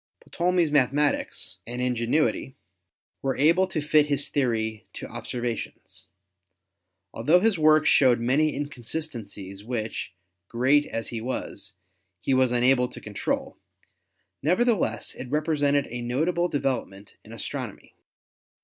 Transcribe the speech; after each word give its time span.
Ptolemy's 0.31 0.71
mathematics 0.71 1.57
and 1.67 1.79
ingenuity 1.79 2.55
were 3.21 3.35
able 3.37 3.67
to 3.67 3.79
fit 3.81 4.07
his 4.07 4.29
theory 4.29 4.87
to 4.93 5.05
observations. 5.05 6.07
Altho 7.15 7.39
his 7.39 7.59
work 7.59 7.85
showed 7.85 8.19
many 8.19 8.55
inconsistencies 8.55 9.63
which, 9.63 10.11
great 10.47 10.87
as 10.87 11.09
he 11.09 11.21
was, 11.21 11.73
he 12.19 12.33
was 12.33 12.51
unable 12.51 12.87
to 12.87 12.99
control, 12.99 13.59
nevertheless 14.41 15.13
it 15.13 15.29
represented 15.29 15.85
a 15.91 16.01
notable 16.01 16.47
de 16.47 16.59
velopment 16.61 17.09
in 17.23 17.31
astronomy. 17.31 17.93